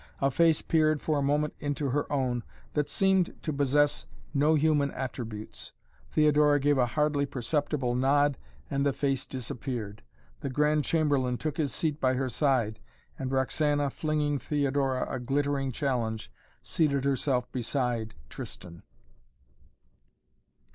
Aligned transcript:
A 0.19 0.31
face 0.31 0.63
peered 0.63 0.99
for 0.99 1.19
a 1.19 1.21
moment 1.21 1.53
into 1.59 1.89
her 1.91 2.11
own, 2.11 2.43
that 2.73 2.89
seemed 2.89 3.35
to 3.43 3.53
possess 3.53 4.07
no 4.33 4.55
human 4.55 4.89
attributes. 4.89 5.73
Theodora 6.09 6.59
gave 6.59 6.79
a 6.79 6.87
hardly 6.87 7.27
perceptible 7.27 7.93
nod 7.93 8.39
and 8.67 8.83
the 8.83 8.93
face 8.93 9.27
disappeared. 9.27 10.01
The 10.39 10.49
Grand 10.49 10.85
Chamberlain 10.85 11.37
took 11.37 11.57
his 11.57 11.71
seat 11.71 12.01
by 12.01 12.15
her 12.15 12.29
side 12.29 12.79
and 13.19 13.31
Roxana 13.31 13.91
flinging 13.91 14.39
Theodora 14.39 15.07
a 15.07 15.19
glittering 15.19 15.71
challenge 15.71 16.31
seated 16.63 17.03
herself 17.05 17.51
beside 17.51 18.15
Tristan. 18.27 18.81